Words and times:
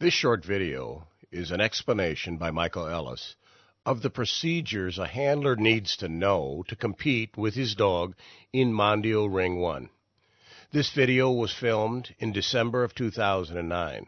This 0.00 0.14
short 0.14 0.44
video 0.44 1.08
is 1.32 1.50
an 1.50 1.60
explanation 1.60 2.36
by 2.36 2.52
Michael 2.52 2.86
Ellis 2.86 3.34
of 3.84 4.00
the 4.00 4.10
procedures 4.10 4.96
a 4.96 5.08
handler 5.08 5.56
needs 5.56 5.96
to 5.96 6.08
know 6.08 6.62
to 6.68 6.76
compete 6.76 7.36
with 7.36 7.56
his 7.56 7.74
dog 7.74 8.14
in 8.52 8.72
Mondio 8.72 9.26
Ring 9.26 9.58
1. 9.58 9.90
This 10.70 10.90
video 10.90 11.32
was 11.32 11.52
filmed 11.52 12.14
in 12.20 12.30
December 12.30 12.84
of 12.84 12.94
2009. 12.94 14.06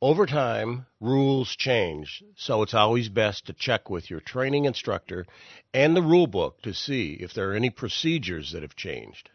Over 0.00 0.24
time, 0.24 0.86
rules 1.00 1.56
change, 1.56 2.22
so 2.36 2.62
it's 2.62 2.72
always 2.72 3.08
best 3.08 3.46
to 3.46 3.52
check 3.52 3.90
with 3.90 4.10
your 4.10 4.20
training 4.20 4.66
instructor 4.66 5.26
and 5.72 5.96
the 5.96 6.02
rule 6.02 6.28
book 6.28 6.62
to 6.62 6.72
see 6.72 7.14
if 7.14 7.34
there 7.34 7.50
are 7.50 7.54
any 7.54 7.70
procedures 7.70 8.52
that 8.52 8.62
have 8.62 8.76
changed. 8.76 9.30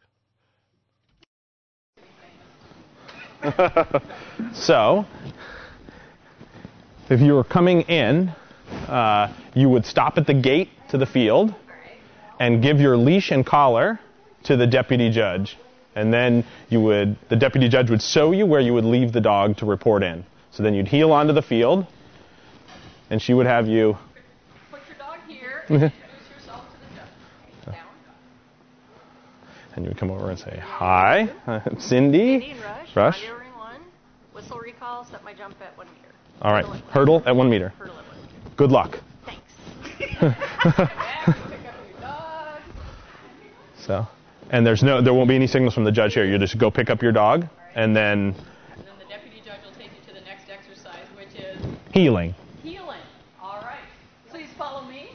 so, 4.54 5.06
if 7.10 7.22
you 7.22 7.34
were 7.34 7.44
coming 7.44 7.82
in, 7.82 8.30
uh, 8.88 9.34
you 9.56 9.70
would 9.70 9.86
stop 9.86 10.18
at 10.18 10.28
the 10.28 10.34
gate 10.34 10.70
to 10.90 10.98
the 10.98 11.06
field 11.06 11.54
and 12.40 12.62
give 12.62 12.80
your 12.80 12.96
leash 12.98 13.32
and 13.32 13.46
collar 13.46 14.00
to 14.44 14.56
the 14.56 14.68
deputy 14.68 15.10
judge. 15.10 15.58
And 15.96 16.14
then 16.14 16.46
you 16.70 16.80
would, 16.82 17.18
the 17.30 17.36
deputy 17.36 17.68
judge 17.68 17.90
would 17.90 18.02
show 18.02 18.32
you 18.32 18.46
where 18.46 18.62
you 18.62 18.74
would 18.74 18.86
leave 18.86 19.12
the 19.12 19.22
dog 19.22 19.58
to 19.58 19.66
report 19.66 20.04
in. 20.04 20.24
So 20.52 20.64
then 20.64 20.74
you'd 20.74 20.88
heel 20.88 21.12
onto 21.12 21.34
the 21.34 21.42
field, 21.42 21.86
and 23.10 23.22
she 23.22 23.34
would 23.34 23.46
have 23.46 23.68
you. 23.68 23.98
Put 24.72 24.82
your 24.88 24.98
dog 24.98 25.18
here 25.28 25.64
and 25.68 25.84
introduce 25.84 26.30
yourself 26.36 26.64
to 26.66 26.78
the 26.80 26.96
judge. 26.96 27.76
Down. 27.76 27.86
And 29.76 29.86
you 29.86 29.90
would 29.90 29.98
come 29.98 30.12
over 30.12 30.30
and 30.30 30.40
say, 30.40 30.60
Hi, 30.64 31.30
Cindy. 31.80 32.36
Indian 32.36 32.62
rush. 32.62 32.96
Rush. 32.96 33.26
One. 33.58 33.82
Whistle 34.34 34.60
recall. 34.60 35.06
Set 35.06 35.24
my 35.24 35.34
jump 35.34 35.56
at 35.62 35.78
one 35.78 35.88
meter. 35.88 35.99
All 36.42 36.54
right, 36.54 36.66
Hurdle 36.66 36.76
at 36.76 36.84
one- 36.84 36.92
hurdle 36.92 37.24
at 37.26 37.36
one 37.36 37.50
meter. 37.50 37.70
Hurdle 37.78 37.96
at 37.98 38.06
one 38.08 38.18
meter. 38.18 38.56
Good 38.56 38.72
luck. 38.72 39.00
Thanks. 39.26 39.42
Back, 40.22 41.26
pick 41.26 41.36
up 41.36 41.76
your 41.92 42.02
dog. 42.02 42.62
So, 43.78 44.08
and 44.50 44.66
there's 44.66 44.82
no, 44.84 45.02
there 45.02 45.14
won't 45.14 45.28
be 45.30 45.36
any 45.36 45.48
signals 45.48 45.74
from 45.74 45.84
the 45.84 45.92
judge 45.92 46.14
here. 46.14 46.26
You 46.26 46.38
just 46.38 46.58
go 46.58 46.72
pick 46.72 46.90
up 46.90 47.02
your 47.02 47.12
dog, 47.12 47.48
and 47.76 47.96
then 47.96 48.36
And 48.76 48.86
then 48.88 48.96
the 49.00 49.06
deputy 49.10 49.42
judge 49.46 49.60
will 49.66 49.74
take 49.78 49.92
you 49.92 50.02
to 50.08 50.14
the 50.14 50.22
next 50.26 50.50
exercise, 50.50 51.06
which 51.18 51.36
is 51.36 51.60
heeling. 51.94 52.34
heeling. 52.64 53.02
All 53.42 53.60
right. 53.62 53.84
Please 54.30 54.48
follow 54.58 54.84
me. 54.88 55.10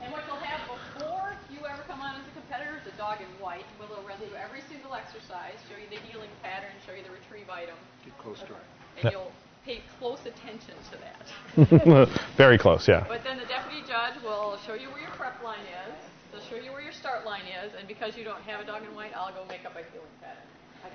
And 0.00 0.10
what 0.12 0.22
you'll 0.26 0.36
have 0.40 0.60
before 0.96 1.32
you 1.52 1.58
ever 1.66 1.82
come 1.86 2.00
on 2.00 2.16
as 2.16 2.22
a 2.26 2.32
competitor 2.40 2.80
is 2.80 2.92
a 2.92 2.96
dog 2.96 3.20
in 3.20 3.28
white. 3.44 3.64
We'll 3.78 3.88
run 4.06 4.16
through 4.18 4.36
every 4.36 4.62
single 4.70 4.94
exercise, 4.94 5.56
show 5.68 5.76
you 5.76 5.88
the 5.90 6.00
heeling 6.08 6.30
pattern, 6.42 6.70
show 6.86 6.92
you 6.94 7.02
the 7.04 7.10
retrieve 7.12 7.50
item. 7.50 7.76
Get 8.04 8.16
close 8.18 8.40
to 8.40 8.46
her. 8.56 8.64
And 9.02 9.12
you'll 9.12 9.32
pay 9.64 9.80
close 9.98 10.20
attention 10.26 10.74
to 10.90 10.98
that. 10.98 12.08
Very 12.36 12.58
close, 12.58 12.88
yeah. 12.88 13.04
But 13.08 13.22
then 13.24 13.38
the 13.38 13.44
deputy 13.46 13.82
judge 13.86 14.14
will 14.22 14.58
show 14.66 14.74
you 14.74 14.88
where 14.90 15.00
your 15.00 15.10
prep 15.10 15.42
line 15.42 15.60
is. 15.86 15.94
They'll 16.32 16.42
show 16.42 16.56
you 16.62 16.72
where 16.72 16.82
your 16.82 16.92
start 16.92 17.24
line 17.24 17.44
is. 17.64 17.72
And 17.78 17.86
because 17.88 18.16
you 18.16 18.24
don't 18.24 18.42
have 18.42 18.60
a 18.60 18.64
dog 18.64 18.82
in 18.82 18.94
white, 18.94 19.12
I'll 19.16 19.32
go 19.32 19.44
make 19.48 19.64
up 19.64 19.72
a 19.72 19.84
heeling 19.92 20.08
pattern. 20.20 20.42
Okay. 20.84 20.94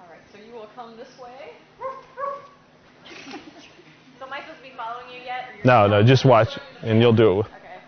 All 0.00 0.06
right. 0.10 0.20
So 0.32 0.38
you 0.38 0.52
will 0.54 0.68
come 0.74 0.96
this 0.96 1.10
way. 1.22 1.52
So 4.18 4.24
am 4.26 4.32
I 4.32 4.40
supposed 4.40 4.58
to 4.58 4.62
be 4.62 4.72
following 4.76 5.06
you 5.12 5.20
yet? 5.24 5.48
No, 5.64 5.86
no, 5.86 6.02
just 6.02 6.24
watch, 6.24 6.58
and 6.82 7.00
you'll 7.00 7.12
do 7.12 7.40
it. 7.40 7.46
Okay. 7.46 7.80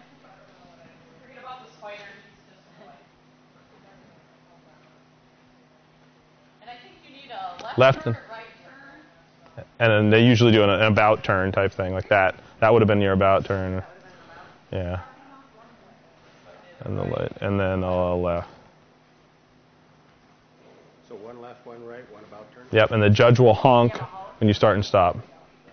Forget 1.23 1.43
about 1.43 1.67
the 1.67 1.73
spider. 1.79 1.97
It's 1.97 2.47
just 2.51 2.61
a 2.83 2.91
And 6.63 6.71
I 6.71 6.75
think 6.83 6.95
you 7.07 7.15
need 7.15 7.31
a 7.31 7.79
left, 7.79 8.07
and- 8.07 8.17
or 8.17 8.19
right 8.19 8.19
turn. 8.19 8.26
And 9.79 9.91
then 9.91 10.11
they 10.11 10.25
usually 10.25 10.53
do 10.53 10.63
an, 10.63 10.71
an 10.71 10.83
about 10.83 11.25
turn 11.25 11.53
type 11.53 11.73
thing 11.73 11.93
like 11.95 12.09
that. 12.09 12.35
That 12.61 12.73
would 12.73 12.83
have 12.83 12.89
been 12.89 13.01
your 13.01 13.13
about 13.13 13.45
turn. 13.45 13.83
Yeah. 14.73 15.01
And 16.81 16.99
the 16.99 17.03
light, 17.05 17.33
and 17.41 17.59
then 17.59 17.83
a 17.83 18.15
left. 18.15 18.49
So 21.09 21.15
one 21.17 21.41
left, 21.41 21.65
one 21.67 21.85
right, 21.85 22.05
one 22.13 22.23
about 22.25 22.53
turn. 22.53 22.65
Yep, 22.71 22.91
and 22.91 23.03
the 23.03 23.11
judge 23.11 23.39
will 23.41 23.55
honk 23.55 23.97
when 24.41 24.49
you 24.49 24.55
start 24.55 24.75
and 24.77 24.85
stop. 24.85 25.17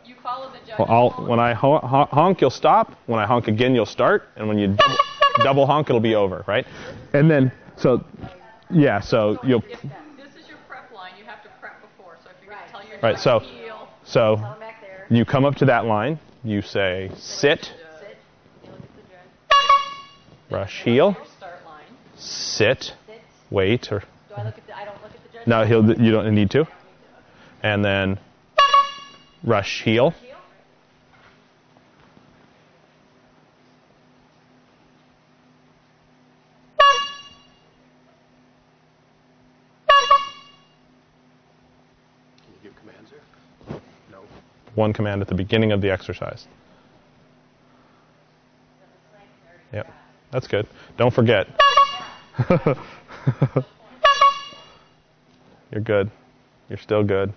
You 0.06 0.16
follow 0.24 0.50
the 0.50 0.60
judge. 0.66 0.80
Well, 0.80 0.88
I'll, 0.90 1.28
when 1.28 1.40
I 1.40 1.54
ho- 1.54 1.80
ho- 1.80 2.08
honk, 2.12 2.40
you'll 2.40 2.50
stop. 2.50 2.96
When 3.08 3.20
I 3.20 3.26
honk 3.26 3.48
again, 3.48 3.76
you'll 3.76 3.86
start. 3.86 4.30
And 4.38 4.48
when 4.48 4.58
you 4.58 4.68
double, 4.68 4.98
double 5.44 5.66
honk, 5.66 5.90
it'll 5.90 6.00
be 6.00 6.16
over, 6.16 6.44
right? 6.48 6.66
And 7.14 7.30
then, 7.30 7.52
so, 7.76 8.04
yeah, 8.70 9.00
so 9.02 9.40
you'll, 9.44 9.62
this 9.62 9.80
is 10.40 10.48
your 10.48 10.58
prep 10.70 10.92
line, 10.94 11.12
you 11.20 11.26
have 11.26 11.44
to 11.44 11.50
prep 11.60 11.82
before. 11.82 12.18
So 12.24 12.30
if 12.30 12.38
you're 12.46 12.54
going 12.56 12.66
to 12.66 12.72
tell 12.72 12.84
your 12.88 13.00
Right, 13.02 13.20
so- 13.20 13.40
to 13.40 13.46
heel, 13.46 13.63
so 14.06 14.56
you 15.10 15.26
come 15.26 15.46
up 15.46 15.56
to 15.56 15.66
that 15.66 15.86
line. 15.86 16.20
You 16.44 16.62
say 16.62 17.10
sit, 17.18 17.62
Sit. 17.62 18.18
You 18.64 18.70
look 18.72 18.82
at 18.82 18.96
the 18.96 19.02
judge. 19.02 20.52
rush, 20.52 20.84
heel, 20.84 21.16
sit, 22.18 22.94
wait, 23.50 23.92
or 23.92 24.04
no, 25.46 25.66
he'll. 25.66 25.86
You 26.02 26.12
don't 26.12 26.34
need 26.34 26.52
to. 26.52 26.66
And 27.62 27.84
then 27.84 28.20
rush, 29.44 29.84
heel, 29.84 30.12
Heel. 30.12 30.36
Can 42.44 42.54
you 42.54 42.70
give 42.70 42.80
commands 42.80 43.12
there? 43.12 43.80
No. 44.12 44.22
One 44.76 44.94
command 44.94 45.22
at 45.22 45.28
the 45.28 45.36
beginning 45.36 45.72
of 45.72 45.82
the 45.82 45.90
exercise. 45.92 46.48
Yep, 49.72 49.92
that's 50.32 50.48
good. 50.48 50.68
Don't 50.98 51.14
forget. 51.14 51.48
You're 55.72 55.82
good. 55.82 56.12
You're 56.70 56.78
still 56.78 57.04
good. 57.04 57.34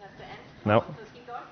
That's 0.00 0.16
the 0.18 0.24
end. 0.24 0.38
Nope. 0.64 0.84
Let's 0.98 1.10
keep 1.12 1.26
going. 1.26 1.42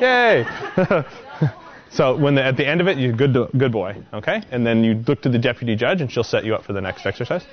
Yay! 0.00 1.52
so 1.90 2.16
when 2.16 2.34
the, 2.34 2.44
at 2.44 2.56
the 2.56 2.66
end 2.66 2.80
of 2.80 2.88
it, 2.88 2.98
you're 2.98 3.12
good 3.12 3.34
good 3.56 3.72
boy, 3.72 3.96
okay? 4.12 4.42
And 4.50 4.66
then 4.66 4.84
you 4.84 4.94
look 5.06 5.22
to 5.22 5.28
the 5.28 5.38
deputy 5.38 5.76
judge, 5.76 6.00
and 6.00 6.10
she'll 6.10 6.24
set 6.24 6.44
you 6.44 6.54
up 6.54 6.64
for 6.64 6.72
the 6.72 6.80
next 6.80 7.06
exercise. 7.06 7.44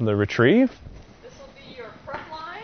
The 0.00 0.14
retrieve. 0.14 0.70
This 1.22 1.32
will 1.38 1.48
be 1.54 1.76
your 1.76 1.86
prep 2.04 2.28
line. 2.30 2.62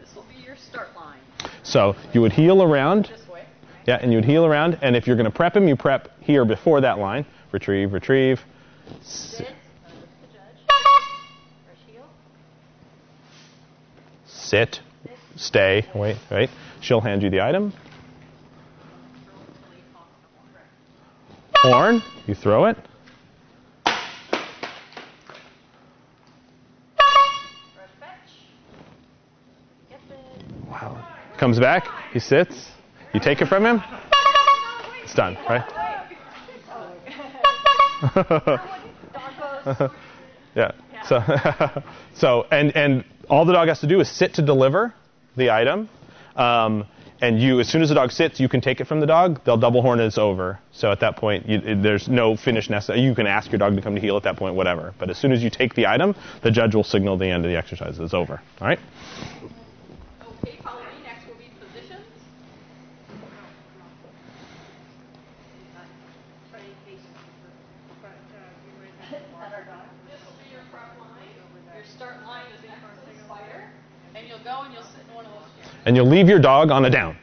This 0.00 0.14
will 0.14 0.24
be 0.24 0.42
your 0.44 0.56
start 0.56 0.88
line. 0.96 1.20
So 1.62 1.94
you 2.12 2.20
would 2.20 2.32
heel 2.32 2.62
around, 2.62 3.06
This 3.06 3.28
way. 3.28 3.44
yeah, 3.86 3.98
and 4.02 4.12
you 4.12 4.18
would 4.18 4.24
heel 4.24 4.44
around. 4.44 4.78
And 4.82 4.96
if 4.96 5.06
you're 5.06 5.16
going 5.16 5.30
to 5.30 5.36
prep 5.36 5.56
him, 5.56 5.68
you 5.68 5.76
prep 5.76 6.10
here 6.20 6.44
before 6.44 6.80
that 6.80 6.98
line. 6.98 7.24
Retrieve, 7.52 7.92
retrieve. 7.92 8.40
Sit. 9.02 9.38
The 9.38 10.26
judge. 10.32 10.62
Heel. 11.86 12.04
Sit, 14.26 14.80
stay, 15.36 15.86
wait, 15.94 16.16
right? 16.30 16.50
She'll 16.80 17.00
hand 17.00 17.22
you 17.22 17.30
the 17.30 17.40
item. 17.40 17.72
Horn, 21.72 22.02
you 22.28 22.34
throw 22.34 22.66
it. 22.66 22.76
Wow. 30.68 31.04
Comes 31.38 31.58
back, 31.58 31.88
he 32.12 32.20
sits. 32.20 32.68
You 33.12 33.18
take 33.18 33.40
it 33.40 33.48
from 33.48 33.66
him. 33.66 33.82
It's 35.02 35.14
done, 35.14 35.36
right? 35.48 35.64
Yeah. 40.56 40.72
So, 41.06 41.22
so 42.14 42.46
and 42.50 42.74
and 42.74 43.04
all 43.28 43.44
the 43.44 43.52
dog 43.52 43.68
has 43.68 43.80
to 43.80 43.86
do 43.86 44.00
is 44.00 44.08
sit 44.10 44.34
to 44.34 44.42
deliver 44.42 44.94
the 45.36 45.50
item. 45.50 45.90
Um, 46.34 46.86
and 47.20 47.40
you, 47.40 47.60
as 47.60 47.68
soon 47.68 47.82
as 47.82 47.88
the 47.88 47.94
dog 47.94 48.12
sits, 48.12 48.38
you 48.40 48.48
can 48.48 48.60
take 48.60 48.80
it 48.80 48.86
from 48.86 49.00
the 49.00 49.06
dog. 49.06 49.40
They'll 49.44 49.56
double 49.56 49.80
horn 49.80 50.00
and 50.00 50.06
it's 50.06 50.18
over. 50.18 50.58
So 50.72 50.92
at 50.92 51.00
that 51.00 51.16
point, 51.16 51.48
you, 51.48 51.60
there's 51.80 52.08
no 52.08 52.36
finish 52.36 52.68
necessary. 52.68 53.00
You 53.00 53.14
can 53.14 53.26
ask 53.26 53.50
your 53.50 53.58
dog 53.58 53.74
to 53.76 53.82
come 53.82 53.94
to 53.94 54.00
heel 54.00 54.16
at 54.16 54.24
that 54.24 54.36
point, 54.36 54.54
whatever. 54.54 54.92
But 54.98 55.08
as 55.08 55.16
soon 55.16 55.32
as 55.32 55.42
you 55.42 55.48
take 55.48 55.74
the 55.74 55.86
item, 55.86 56.14
the 56.42 56.50
judge 56.50 56.74
will 56.74 56.84
signal 56.84 57.16
the 57.16 57.26
end 57.26 57.44
of 57.46 57.50
the 57.50 57.56
exercise. 57.56 57.98
It's 57.98 58.12
over. 58.12 58.42
All 58.60 58.68
right. 58.68 58.78
Okay, 60.42 60.58
follow 60.62 60.82
me. 60.82 60.88
Next 61.04 61.26
will 61.26 61.36
be 61.36 61.50
positions. 61.58 62.04
This 70.06 70.20
will 70.26 70.36
be 70.44 70.50
your 70.52 70.64
prep 70.70 71.00
line. 71.00 71.32
Your 71.74 71.84
start 71.84 72.26
line 72.26 72.44
is 72.52 72.62
next 72.68 72.82
to 72.82 73.06
the 73.10 73.24
spider. 73.24 73.70
And 74.14 74.22
you'll 74.26 74.34
go 74.46 74.62
and 74.62 74.72
you'll 74.72 74.82
sit 74.84 75.00
in 75.08 75.14
one 75.14 75.26
of 75.26 75.32
those 75.32 75.42
chairs. 75.60 75.82
and 75.86 75.96
you'll 75.96 76.08
leave 76.08 76.28
your 76.28 76.38
dog 76.40 76.70
on 76.70 76.84
a 76.84 76.90
down. 76.90 77.16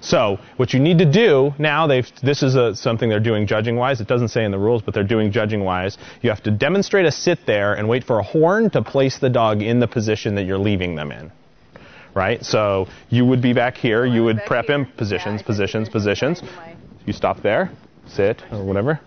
So 0.00 0.38
what 0.56 0.72
you 0.72 0.78
need 0.78 0.98
to 0.98 1.04
do 1.10 1.52
now, 1.58 1.88
they've 1.88 2.06
this 2.22 2.42
is 2.44 2.54
a, 2.54 2.74
something 2.76 3.08
they're 3.08 3.18
doing 3.32 3.46
judging 3.48 3.74
wise. 3.76 4.00
It 4.00 4.06
doesn't 4.06 4.28
say 4.28 4.44
in 4.44 4.52
the 4.52 4.58
rules, 4.58 4.80
but 4.80 4.94
they're 4.94 5.02
doing 5.16 5.32
judging 5.32 5.64
wise. 5.64 5.98
You 6.22 6.30
have 6.30 6.42
to 6.44 6.52
demonstrate 6.52 7.04
a 7.04 7.10
sit 7.10 7.40
there 7.46 7.74
and 7.74 7.88
wait 7.88 8.04
for 8.04 8.20
a 8.20 8.22
horn 8.22 8.70
to 8.70 8.82
place 8.82 9.18
the 9.18 9.28
dog 9.28 9.60
in 9.60 9.80
the 9.80 9.88
position 9.88 10.36
that 10.36 10.44
you're 10.44 10.56
leaving 10.58 10.94
them 10.94 11.10
in. 11.10 11.32
Right? 12.14 12.44
So 12.44 12.86
you 13.10 13.24
would 13.26 13.42
be 13.42 13.52
back 13.52 13.76
here. 13.76 14.06
You 14.06 14.22
would 14.24 14.38
prep 14.46 14.66
here. 14.66 14.76
him 14.76 14.86
positions, 14.96 15.40
Yeah, 15.40 15.46
positions, 15.46 15.88
positions. 15.88 16.40
positions. 16.40 16.58
I 16.60 16.72
do 16.72 16.78
You 17.06 17.12
stop 17.12 17.42
there, 17.42 17.70
sit 18.06 18.42
or 18.52 18.64
whatever. 18.64 19.00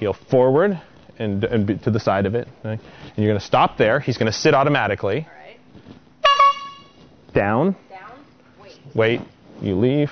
Heel 0.00 0.14
forward 0.30 0.80
and, 1.18 1.44
and 1.44 1.64
be 1.66 1.78
to 1.78 1.90
the 1.92 2.00
side 2.00 2.26
of 2.26 2.34
it. 2.34 2.48
right? 2.64 2.80
And 2.80 3.16
you're 3.16 3.28
going 3.28 3.40
to 3.40 3.46
stop 3.46 3.78
there. 3.78 4.00
He's 4.00 4.18
going 4.18 4.30
to 4.30 4.36
sit 4.38 4.52
automatically. 4.52 5.28
All 7.36 7.42
right. 7.42 7.46
Down, 7.46 7.76
Down. 7.90 8.24
Wait. 8.62 8.78
wait, 8.94 9.20
you 9.60 9.76
leave. 9.76 10.10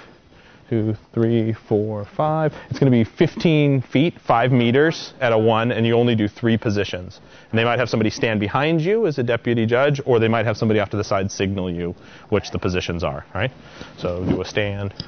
Two, 0.70 0.94
three, 1.12 1.52
four, 1.68 2.06
five. 2.16 2.54
It's 2.70 2.78
going 2.78 2.90
to 2.90 2.96
be 2.96 3.04
15 3.04 3.82
feet, 3.82 4.14
five 4.26 4.52
meters 4.52 5.12
at 5.20 5.30
a 5.30 5.36
one, 5.38 5.70
and 5.70 5.86
you 5.86 5.92
only 5.94 6.14
do 6.14 6.28
three 6.28 6.56
positions. 6.56 7.20
And 7.50 7.58
they 7.58 7.64
might 7.64 7.78
have 7.78 7.90
somebody 7.90 8.08
stand 8.08 8.40
behind 8.40 8.80
you 8.80 9.06
as 9.06 9.18
a 9.18 9.22
deputy 9.22 9.66
judge, 9.66 10.00
or 10.06 10.18
they 10.18 10.28
might 10.28 10.46
have 10.46 10.56
somebody 10.56 10.80
off 10.80 10.88
to 10.90 10.96
the 10.96 11.04
side 11.04 11.30
signal 11.30 11.70
you 11.70 11.94
which 12.30 12.52
the 12.52 12.58
positions 12.58 13.04
are, 13.04 13.26
right? 13.34 13.50
So 13.98 14.24
do 14.24 14.40
a 14.40 14.44
stand, 14.46 14.94
Okay. 14.94 15.04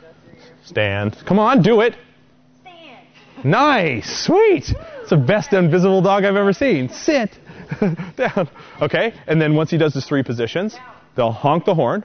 Go 0.00 0.08
through 0.24 0.32
your 0.40 0.56
stand. 0.64 1.16
Come 1.24 1.38
on, 1.38 1.62
do 1.62 1.80
it. 1.82 1.94
stand. 2.62 3.44
Nice, 3.44 4.24
sweet. 4.24 4.74
It's 5.02 5.10
the 5.10 5.16
best 5.16 5.52
invisible 5.52 6.02
dog 6.02 6.24
I've 6.24 6.34
ever 6.34 6.52
seen. 6.52 6.88
Sit 6.88 7.30
down. 8.16 8.50
Okay, 8.82 9.14
and 9.28 9.40
then 9.40 9.54
once 9.54 9.70
he 9.70 9.78
does 9.78 9.94
his 9.94 10.04
three 10.04 10.24
positions, 10.24 10.74
they'll 11.18 11.32
honk 11.32 11.64
the 11.64 11.74
horn. 11.74 12.04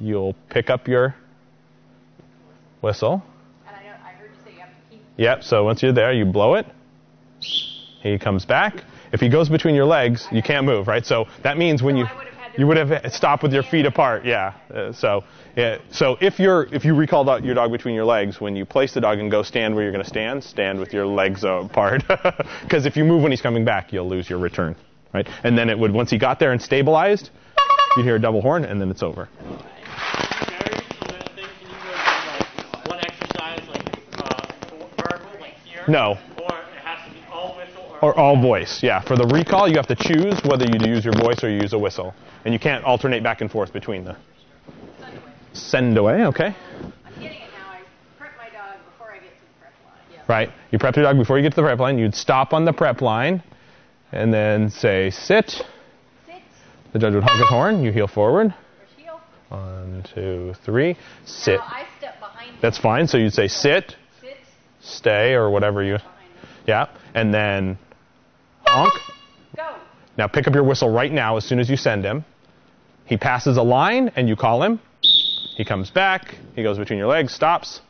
You'll 0.00 0.34
pick 0.50 0.68
up 0.68 0.88
your 0.88 1.14
whistle. 2.82 3.22
And 3.66 3.76
I 3.76 3.82
know 3.84 3.94
I 4.04 4.10
heard 4.10 4.30
you 4.32 4.36
say 4.44 4.54
you 4.54 4.60
have 4.60 4.68
to 4.68 4.90
keep. 4.90 5.00
Yep. 5.16 5.44
So 5.44 5.64
once 5.64 5.82
you're 5.82 5.92
there, 5.92 6.12
you 6.12 6.26
blow 6.26 6.54
it. 6.54 6.66
He 8.02 8.18
comes 8.18 8.44
back. 8.44 8.82
If 9.12 9.20
he 9.20 9.28
goes 9.28 9.48
between 9.48 9.76
your 9.76 9.86
legs, 9.86 10.26
you 10.32 10.42
can't 10.42 10.66
move, 10.66 10.88
right? 10.88 11.06
So 11.06 11.26
that 11.44 11.56
means 11.56 11.82
when 11.82 11.94
So 11.94 11.98
you 12.00 12.04
would 12.16 12.26
have 12.26 12.58
you 12.58 12.66
would 12.66 12.76
have 12.76 13.12
stopped 13.12 13.42
with 13.42 13.52
your 13.52 13.62
feet 13.62 13.86
apart, 13.86 14.24
yeah. 14.24 14.54
Uh, 14.74 14.92
so 14.92 15.22
yeah. 15.56 15.78
So 15.90 16.16
if 16.20 16.40
you're 16.40 16.66
if 16.74 16.84
you 16.84 16.94
recall 16.94 17.24
your 17.40 17.54
dog 17.54 17.70
between 17.70 17.94
your 17.94 18.04
legs, 18.04 18.40
when 18.40 18.56
you 18.56 18.64
place 18.64 18.92
the 18.92 19.00
dog 19.00 19.18
and 19.18 19.30
go 19.30 19.42
stand 19.42 19.74
where 19.74 19.84
you're 19.84 19.92
going 19.92 20.04
to 20.04 20.10
stand, 20.10 20.42
stand 20.42 20.80
with 20.80 20.92
your 20.92 21.06
legs 21.06 21.44
apart, 21.44 22.02
because 22.62 22.86
if 22.86 22.96
you 22.96 23.04
move 23.04 23.22
when 23.22 23.30
he's 23.30 23.42
coming 23.42 23.64
back, 23.64 23.92
you'll 23.92 24.08
lose 24.08 24.28
your 24.28 24.40
return, 24.40 24.74
right? 25.14 25.28
And 25.44 25.56
then 25.56 25.70
it 25.70 25.78
would 25.78 25.92
once 25.92 26.10
he 26.10 26.18
got 26.18 26.40
there 26.40 26.52
and 26.52 26.60
stabilized, 26.60 27.30
you'd 27.96 28.04
hear 28.04 28.16
a 28.16 28.20
double 28.20 28.42
horn, 28.42 28.64
and 28.64 28.80
then 28.80 28.90
it's 28.90 29.02
over. 29.02 29.28
Very 29.38 30.78
specific 31.00 31.32
thing, 31.34 31.46
can 31.60 31.68
you 31.68 31.76
go 31.82 31.92
like 31.92 32.86
one 32.86 33.00
exercise 33.00 33.66
like 33.68 33.86
uh, 34.18 34.48
verbal, 34.98 35.40
like 35.40 35.54
here? 35.64 35.84
No. 35.88 36.18
Or 36.42 36.52
it 36.52 36.78
has 36.82 37.08
to 37.08 37.14
be 37.14 37.20
all 37.32 37.56
whistle 37.56 37.96
or, 38.02 38.12
Or 38.12 38.18
all 38.18 38.40
voice, 38.40 38.82
yeah. 38.82 39.00
For 39.00 39.16
the 39.16 39.26
recall, 39.26 39.68
you 39.68 39.76
have 39.76 39.86
to 39.88 39.94
choose 39.94 40.40
whether 40.44 40.66
you 40.66 40.78
use 40.86 41.04
your 41.04 41.14
voice 41.14 41.42
or 41.42 41.50
you 41.50 41.60
use 41.60 41.72
a 41.72 41.78
whistle, 41.78 42.14
and 42.44 42.52
you 42.52 42.60
can't 42.60 42.84
alternate 42.84 43.22
back 43.22 43.40
and 43.40 43.50
forth 43.50 43.72
between 43.72 44.04
the. 44.04 44.16
Send 45.54 45.96
away, 45.96 46.26
okay. 46.26 46.54
I'm 47.06 47.14
getting 47.14 47.40
it 47.40 47.50
now. 47.58 47.70
I 47.70 47.80
prep 48.18 48.32
my 48.36 48.50
dog 48.50 48.76
before 48.90 49.10
I 49.10 49.14
get 49.14 49.30
to 49.30 49.40
the 49.40 49.58
prep 49.58 50.28
Right. 50.28 50.50
You 50.70 50.78
prep 50.78 50.96
your 50.96 51.04
dog 51.04 51.16
before 51.16 51.38
you 51.38 51.42
get 51.42 51.52
to 51.52 51.56
the 51.56 51.62
prep 51.62 51.78
line. 51.78 51.98
You'd 51.98 52.14
stop 52.14 52.52
on 52.52 52.66
the 52.66 52.74
prep 52.74 53.00
line, 53.00 53.42
and 54.12 54.34
then 54.34 54.68
say 54.68 55.08
sit. 55.08 55.64
The 56.96 57.00
judge 57.00 57.12
would 57.12 57.24
honk 57.24 57.38
his 57.38 57.48
horn. 57.50 57.84
You 57.84 57.92
heel 57.92 58.06
forward. 58.06 58.54
Heel. 58.96 59.20
One, 59.50 60.02
two, 60.14 60.54
three. 60.64 60.96
Sit. 61.26 61.58
Now 61.58 61.66
I 61.66 61.86
step 61.98 62.18
behind. 62.20 62.56
That's 62.62 62.78
fine. 62.78 63.06
So 63.06 63.18
you'd 63.18 63.34
say 63.34 63.48
sit, 63.48 63.94
Sit 64.18 64.38
stay, 64.80 65.34
or 65.34 65.50
whatever 65.50 65.84
you. 65.84 65.98
Yeah. 66.66 66.88
And 67.14 67.34
then 67.34 67.76
honk. 68.66 68.94
Go. 69.56 69.76
Now 70.16 70.26
pick 70.26 70.48
up 70.48 70.54
your 70.54 70.64
whistle 70.64 70.88
right 70.88 71.12
now 71.12 71.36
as 71.36 71.44
soon 71.44 71.58
as 71.60 71.68
you 71.68 71.76
send 71.76 72.02
him. 72.02 72.24
He 73.04 73.18
passes 73.18 73.58
a 73.58 73.62
line 73.62 74.10
and 74.16 74.26
you 74.26 74.34
call 74.34 74.62
him. 74.62 74.80
He 75.02 75.66
comes 75.66 75.90
back. 75.90 76.34
He 76.54 76.62
goes 76.62 76.78
between 76.78 76.98
your 76.98 77.08
legs, 77.08 77.34
stops. 77.34 77.82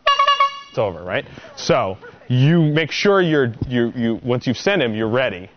It's 0.70 0.79
over, 0.79 1.05
right? 1.05 1.25
So 1.56 1.97
you 2.26 2.61
make 2.61 2.91
sure 2.91 3.20
you're 3.20 3.55
you 3.69 3.93
you 3.94 4.20
once 4.25 4.49
you've 4.49 4.59
sent 4.59 4.82
him, 4.82 4.97
you're 4.97 5.09
ready. 5.09 5.49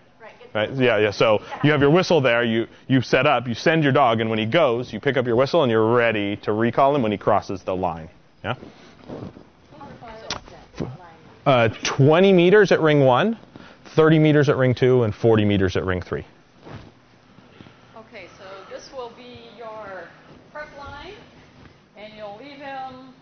Right. 0.54 0.72
Yeah, 0.74 0.98
yeah. 0.98 1.12
So 1.12 1.44
you 1.64 1.72
have 1.72 1.82
your 1.82 1.92
whistle 1.92 2.22
there. 2.22 2.44
You 2.44 2.68
you 2.88 3.02
set 3.02 3.28
up. 3.28 3.48
You 3.48 3.54
send 3.54 3.84
your 3.84 3.92
dog, 3.92 4.20
and 4.20 4.30
when 4.30 4.40
he 4.40 4.46
goes, 4.46 4.92
you 4.92 5.00
pick 5.00 5.16
up 5.16 5.28
your 5.28 5.36
whistle 5.36 5.62
and 5.62 5.72
you're 5.72 5.94
ready 5.94 6.38
to 6.38 6.54
recall 6.54 6.96
him 6.96 7.04
when 7.04 7.12
he 7.12 7.18
crosses 7.18 7.62
the 7.62 7.76
line. 7.76 8.10
Yeah. 8.44 8.56
Uh, 11.46 11.70
20 11.84 12.34
meters 12.34 12.72
at 12.72 12.80
ring 12.80 13.00
one, 13.00 13.38
30 13.96 14.20
meters 14.20 14.50
at 14.50 14.58
ring 14.58 14.76
two, 14.76 15.04
and 15.04 15.16
40 15.16 15.46
meters 15.46 15.78
at 15.78 15.86
ring 15.86 16.02
three. 16.02 16.26
Okay, 17.96 18.28
so 18.38 18.44
this 18.72 18.92
will 18.94 19.12
be 19.18 19.50
your 19.58 20.10
prep 20.52 20.68
line, 20.78 21.14
and 21.98 22.14
you'll 22.16 22.38
leave 22.40 22.58
him 22.58 23.14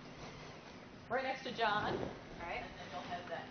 right 1.09 1.23
next 1.23 1.43
to 1.43 1.51
John. 1.51 1.93
Right. 2.41 2.57
And 2.57 2.73
then 2.77 2.87
you'll 2.91 3.01
head 3.09 3.21
that 3.29 3.43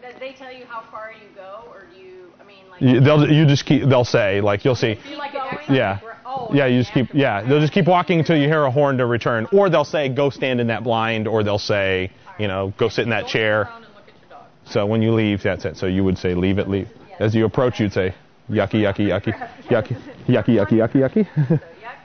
direction. 0.00 0.04
Okay. 0.04 0.12
Did 0.12 0.20
they 0.20 0.38
tell 0.38 0.52
you 0.52 0.64
how 0.66 0.82
far 0.90 1.12
you 1.12 1.28
go, 1.34 1.64
or 1.70 1.86
do 1.92 2.00
you? 2.00 2.32
I 2.40 2.44
mean, 2.44 2.68
like. 2.70 2.80
You, 2.80 3.00
they'll 3.00 3.30
you 3.30 3.46
just 3.46 3.66
keep. 3.66 3.88
They'll 3.88 4.04
say 4.04 4.40
like 4.40 4.64
you'll 4.64 4.74
see. 4.74 4.94
Be 4.94 5.16
like 5.16 5.32
going? 5.32 5.58
Yeah. 5.68 6.00
Oh, 6.24 6.50
Yeah, 6.52 6.66
you 6.66 6.80
just 6.80 6.92
keep. 6.92 7.14
Yeah, 7.14 7.42
they'll 7.42 7.60
just 7.60 7.72
keep 7.72 7.86
walking 7.86 8.18
until 8.18 8.36
you 8.36 8.48
hear 8.48 8.64
a 8.64 8.70
horn 8.70 8.98
to 8.98 9.06
return, 9.06 9.46
or 9.52 9.70
they'll 9.70 9.84
say 9.84 10.08
go 10.08 10.28
stand 10.30 10.60
in 10.60 10.66
that 10.66 10.82
blind, 10.84 11.28
or 11.28 11.42
they'll 11.44 11.58
say 11.58 12.10
you 12.38 12.48
know 12.48 12.72
go 12.76 12.88
sit 12.88 13.02
in 13.02 13.10
that 13.10 13.26
chair. 13.28 13.64
turn 13.64 13.72
around 13.72 13.84
and 13.84 13.94
look 13.94 14.08
at 14.08 14.20
your 14.20 14.38
dog. 14.38 14.46
So 14.66 14.86
when 14.86 15.02
you 15.02 15.12
leave, 15.12 15.42
that's 15.42 15.64
it. 15.64 15.76
So 15.76 15.86
you 15.86 16.04
would 16.04 16.18
say 16.18 16.34
leave 16.34 16.58
it, 16.58 16.68
leave. 16.68 16.88
As 17.18 17.34
you 17.34 17.44
approach, 17.46 17.80
you'd 17.80 17.92
say 17.92 18.14
yucky, 18.50 18.82
yucky, 18.82 19.08
yucky, 19.08 19.32
yucky, 19.68 19.96
yucky, 20.26 20.56
yucky, 20.56 20.72
yucky, 20.72 21.24
yucky. 21.26 21.48
So 21.48 21.54
yuck. 21.54 21.96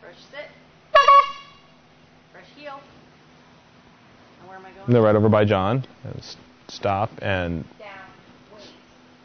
Fresh 0.00 0.16
sit. 0.30 0.48
Fresh 2.32 2.46
heel. 2.56 2.78
And 4.86 4.94
where 4.94 4.94
am 4.94 4.94
I 4.94 4.94
going? 4.94 4.94
And 4.94 4.94
they're 4.94 5.02
right 5.02 5.16
over 5.16 5.28
by 5.28 5.44
John. 5.44 5.84
And 6.04 6.36
stop, 6.68 7.10
and 7.20 7.64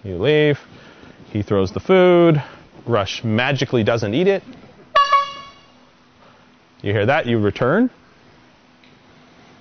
you 0.04 0.18
leave. 0.18 0.60
He 1.32 1.42
throws 1.42 1.72
the 1.72 1.80
food. 1.80 2.42
Rush 2.86 3.24
magically 3.24 3.84
doesn't 3.84 4.14
eat 4.14 4.28
it. 4.28 4.44
You 6.82 6.94
hear 6.94 7.06
that? 7.08 7.26
You 7.26 7.40
return. 7.40 7.90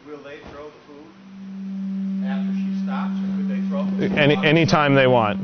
Will 0.06 0.18
they 0.18 0.38
throw 0.52 0.66
the 0.66 0.72
food 0.86 2.24
after 2.24 2.52
she 2.52 2.84
stops, 2.84 3.18
or 3.18 3.36
could 3.36 3.48
they 3.48 3.60
throw 3.68 3.86
it? 4.04 4.18
Any 4.18 4.36
anytime 4.46 4.94
they 4.94 5.06
want. 5.06 5.40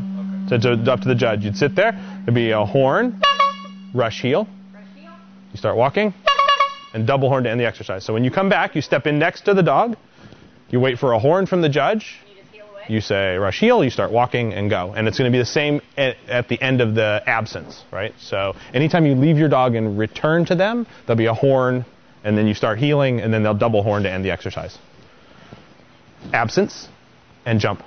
Okay. 0.52 0.60
So 0.60 0.72
it's 0.72 0.88
up 0.88 1.00
to 1.00 1.08
the 1.08 1.14
judge. 1.14 1.44
You'd 1.44 1.56
sit 1.56 1.74
there. 1.74 1.92
There'd 2.24 2.34
be 2.34 2.50
a 2.50 2.64
horn, 2.64 3.20
rush 3.94 4.20
heel. 4.20 4.46
Fresh 4.70 4.84
heel. 4.94 5.12
You 5.52 5.56
start 5.56 5.76
walking, 5.76 6.12
and 6.92 7.06
double 7.06 7.28
horn 7.30 7.44
to 7.44 7.50
end 7.50 7.58
the 7.58 7.66
exercise. 7.66 8.04
So 8.04 8.12
when 8.12 8.22
you 8.22 8.30
come 8.30 8.48
back, 8.48 8.76
you 8.76 8.82
step 8.82 9.06
in 9.06 9.18
next 9.18 9.40
to 9.46 9.54
the 9.54 9.62
dog. 9.62 9.96
You 10.72 10.80
wait 10.80 10.98
for 10.98 11.12
a 11.12 11.20
horn 11.20 11.46
from 11.46 11.62
the 11.62 11.68
judge. 11.68 12.18
Need 12.26 12.38
his 12.38 12.48
heel 12.50 12.66
away. 12.68 12.84
You 12.88 13.00
say 13.00 13.36
rush 13.36 13.60
heel. 13.60 13.84
You 13.84 13.90
start 13.90 14.10
walking 14.10 14.52
and 14.52 14.68
go, 14.68 14.92
and 14.92 15.06
it's 15.06 15.18
going 15.18 15.30
to 15.30 15.34
be 15.34 15.38
the 15.38 15.46
same 15.46 15.80
at, 15.96 16.16
at 16.28 16.48
the 16.48 16.60
end 16.60 16.80
of 16.80 16.96
the 16.96 17.22
absence, 17.26 17.84
right? 17.92 18.14
So 18.18 18.56
anytime 18.74 19.06
you 19.06 19.14
leave 19.14 19.38
your 19.38 19.48
dog 19.48 19.76
and 19.76 19.96
return 19.96 20.44
to 20.46 20.56
them, 20.56 20.88
there'll 21.06 21.16
be 21.16 21.26
a 21.26 21.34
horn, 21.34 21.84
and 22.24 22.36
then 22.36 22.48
you 22.48 22.54
start 22.54 22.78
heeling, 22.78 23.20
and 23.20 23.32
then 23.32 23.44
they'll 23.44 23.54
double 23.54 23.84
horn 23.84 24.02
to 24.02 24.10
end 24.10 24.24
the 24.24 24.32
exercise. 24.32 24.76
Absence 26.32 26.88
and 27.44 27.60
jump. 27.60 27.84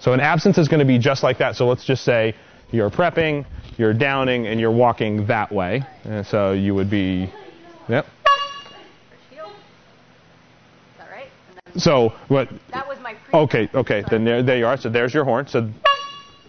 So 0.00 0.12
an 0.12 0.20
absence 0.20 0.58
is 0.58 0.66
going 0.66 0.80
to 0.80 0.84
be 0.84 0.98
just 0.98 1.22
like 1.22 1.38
that. 1.38 1.54
So 1.54 1.68
let's 1.68 1.84
just 1.84 2.04
say 2.04 2.34
you're 2.72 2.90
prepping, 2.90 3.46
you're 3.78 3.94
downing, 3.94 4.48
and 4.48 4.58
you're 4.58 4.72
walking 4.72 5.28
that 5.28 5.52
way. 5.52 5.84
And 6.02 6.26
so 6.26 6.52
you 6.52 6.74
would 6.74 6.90
be, 6.90 7.32
yep. 7.88 8.06
Fresh 9.06 9.20
heel. 9.30 9.46
Is 9.46 9.52
that 10.98 11.08
right? 11.08 11.28
And 11.46 11.56
then 11.56 11.60
So 11.76 12.10
what? 12.28 12.48
that 12.72 12.86
was 12.86 12.98
my. 13.00 13.14
Pre- 13.14 13.40
Okay, 13.40 13.68
okay. 13.74 14.04
Then 14.10 14.24
there, 14.24 14.42
there 14.42 14.58
you 14.58 14.66
are. 14.66 14.76
So 14.76 14.88
there's 14.88 15.14
your 15.14 15.24
horn. 15.24 15.46
So 15.46 15.70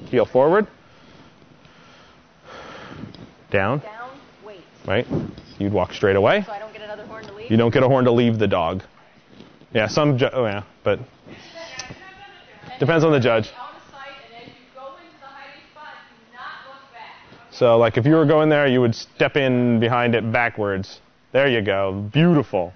heel 0.10 0.26
forward, 0.26 0.68
down, 3.50 3.80
Down. 3.80 4.10
Wait. 4.46 4.62
right? 4.86 5.08
You'd 5.60 5.72
walk 5.72 5.94
straight 5.94 6.16
away. 6.16 6.44
So 6.46 6.52
I 6.52 6.60
don't 6.60 6.74
get 6.74 6.82
another 6.82 7.06
horn 7.06 7.24
to 7.26 7.34
leave. 7.34 7.50
You 7.52 7.58
don't 7.58 7.74
get 7.74 7.84
a 7.84 7.88
horn 7.88 8.06
to 8.06 8.12
leave 8.12 8.38
the 8.40 8.48
dog. 8.48 8.84
Yeah, 9.74 9.88
some. 9.88 10.18
Ju- 10.18 10.30
oh 10.34 10.46
yeah, 10.46 10.64
but 10.84 11.00
depends 12.80 13.04
on 13.06 13.12
the 13.12 13.20
judge. 13.20 13.52
Out 13.58 13.76
of 13.76 13.92
sight, 13.92 14.10
and 14.36 14.44
as 14.44 14.50
you 14.50 14.54
go 14.76 14.88
into 14.98 15.20
the 15.20 15.26
hiding 15.28 15.62
spot, 15.72 15.94
do 16.10 16.34
not 16.34 16.68
look 16.68 16.92
back. 16.94 17.40
So, 17.52 17.78
like, 17.78 17.98
if 17.98 18.06
you 18.06 18.16
were 18.16 18.26
going 18.26 18.50
there, 18.50 18.68
you 18.68 18.82
would 18.82 18.94
step 18.96 19.38
in 19.38 19.80
behind 19.80 20.16
it 20.16 20.32
backwards. 20.32 21.00
There 21.32 21.48
you 21.48 21.62
go. 21.62 22.08
Beautiful. 22.12 22.74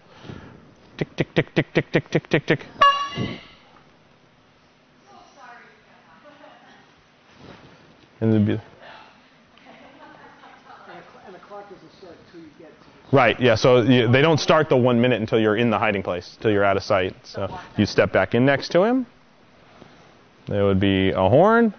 Tick, 0.97 1.15
tick, 1.15 1.33
tick, 1.35 1.53
tick, 1.53 1.73
tick, 1.73 1.91
tick, 1.91 2.09
tick, 2.09 2.29
tick, 2.29 2.45
tick. 2.45 2.65
And 8.19 8.33
it'd 8.33 8.47
be. 8.47 8.59
Right. 13.11 13.39
Yeah. 13.39 13.55
So 13.55 13.81
you, 13.83 14.11
they 14.11 14.21
don't 14.21 14.39
start 14.39 14.69
the 14.69 14.75
one 14.75 14.99
minute 14.99 15.21
until 15.21 15.39
you're 15.39 15.55
in 15.55 15.69
the 15.69 15.79
hiding 15.79 16.03
place, 16.03 16.35
until 16.35 16.51
you're 16.51 16.65
out 16.65 16.77
of 16.77 16.83
sight. 16.83 17.15
So 17.23 17.47
you 17.77 17.85
step 17.85 18.11
back 18.11 18.35
in 18.35 18.45
next 18.45 18.69
to 18.69 18.83
him. 18.83 19.05
There 20.47 20.65
would 20.65 20.79
be 20.79 21.11
a 21.11 21.29
horn. 21.29 21.73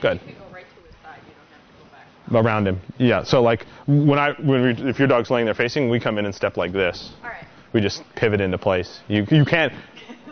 Good. 0.00 0.20
You 0.26 0.34
go 0.34 0.44
right 0.52 0.64
to 0.64 0.86
his 0.86 0.94
side. 1.02 1.20
You 1.26 1.34
don't 1.34 1.50
have 1.52 1.60
to 1.60 1.74
go 1.78 1.84
back. 1.92 2.06
Around 2.32 2.68
him. 2.68 2.80
Yeah. 2.98 3.24
So 3.24 3.42
like 3.42 3.66
when 3.86 4.18
I 4.18 4.32
when 4.40 4.62
we, 4.62 4.88
if 4.90 4.98
your 4.98 5.08
dog's 5.08 5.30
laying 5.30 5.46
there 5.46 5.54
facing, 5.54 5.90
we 5.90 5.98
come 6.00 6.18
in 6.18 6.24
and 6.26 6.34
step 6.34 6.56
like 6.56 6.72
this. 6.72 7.12
All 7.22 7.30
right. 7.30 7.44
We 7.72 7.80
just 7.80 8.02
pivot 8.16 8.40
into 8.40 8.58
place. 8.58 9.00
You 9.08 9.26
you 9.30 9.44
can't. 9.44 9.72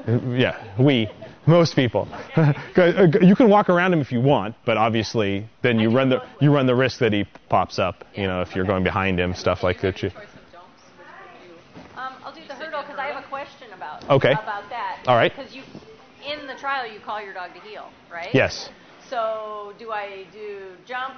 Yeah. 0.07 0.75
We. 0.81 1.09
Most 1.47 1.75
people. 1.75 2.07
you 2.37 3.35
can 3.35 3.49
walk 3.49 3.71
around 3.71 3.95
him 3.95 4.01
if 4.01 4.13
you 4.13 4.21
want, 4.21 4.55
but 4.67 4.77
obviously 4.77 5.49
then 5.63 5.79
you 5.79 5.89
run 5.91 6.11
the 6.11 6.23
you 6.43 6.53
run 6.53 6.67
the 6.67 6.75
risk 6.75 6.99
that 6.99 7.13
he 7.13 7.25
pops 7.49 7.79
up. 7.79 8.05
You 8.15 8.27
know, 8.27 8.43
if 8.43 8.55
you're 8.55 8.67
going 8.67 8.85
behind 8.85 9.19
him, 9.19 9.35
stuff 9.35 9.63
like 9.63 9.81
that. 9.81 10.03
You, 10.03 10.11
Choice 10.11 10.19
of 10.25 10.53
jumps. 10.53 10.83
Which 10.99 11.09
would 11.09 11.49
you? 11.49 11.99
Um, 11.99 12.13
I'll 12.23 12.35
do 12.35 12.43
the 12.47 12.55
hurdle 12.55 12.83
because 12.83 12.99
I 12.99 13.07
have 13.07 13.25
a 13.25 13.27
question 13.29 13.73
about 13.75 14.05
Okay. 14.11 14.33
about 14.33 14.69
that. 14.69 15.03
All 15.07 15.17
right. 15.17 15.35
Because 15.35 15.55
you, 15.55 15.63
in 16.31 16.47
the 16.47 16.55
trial, 16.55 16.87
you 16.87 17.01
call 17.01 17.23
your 17.23 17.33
dog 17.33 17.55
to 17.55 17.61
heel, 17.61 17.89
right? 18.13 18.29
yes. 18.35 18.69
So 19.09 19.73
do 19.79 19.91
I 19.91 20.27
do 20.35 20.73
jump, 20.87 21.15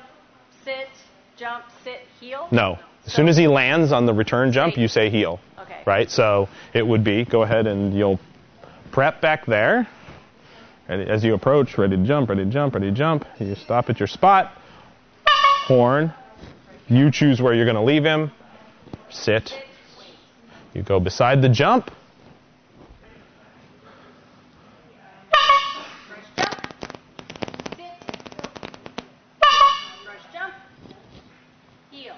sit, 0.71 0.89
jump, 1.37 1.65
sit, 1.85 2.01
heel? 2.21 2.49
No. 2.51 2.79
As 3.07 3.13
soon 3.13 3.29
as 3.29 3.37
he 3.37 3.49
lands 3.49 3.93
on 3.93 4.07
the 4.07 4.15
return 4.15 4.53
jump, 4.53 4.77
you 4.77 4.89
say 4.89 5.11
heel. 5.11 5.41
Okay. 5.59 5.83
Right? 5.87 6.11
So 6.11 6.49
it 6.75 6.87
would 6.87 7.03
be 7.03 7.25
go 7.25 7.43
ahead 7.43 7.67
and 7.67 7.95
you'll 7.97 8.21
prep 8.93 9.21
back 9.21 9.47
there. 9.47 9.89
As 10.89 11.25
you 11.25 11.35
approach, 11.35 11.79
ready 11.79 11.97
to 11.97 12.05
jump, 12.05 12.29
ready 12.29 12.45
to 12.45 12.51
jump, 12.51 12.75
ready 12.75 12.91
to 12.91 12.93
jump. 12.93 13.25
You 13.39 13.55
stop 13.55 13.89
at 13.91 14.01
your 14.01 14.09
spot. 14.09 14.53
Horn. 15.67 16.13
You 16.89 17.11
choose 17.13 17.41
where 17.41 17.55
you're 17.55 17.65
going 17.65 17.77
to 17.77 17.83
leave 17.83 18.05
him. 18.05 18.33
Sit. 19.09 19.53
You 20.75 20.83
go 20.83 20.99
beside 21.01 21.43
the 21.43 21.49
jump. 21.49 21.91
Brush 26.09 26.25
jump, 26.37 26.61
sit, 27.77 27.87
brush 30.05 30.27
jump, 30.33 30.55
heel. 31.93 32.15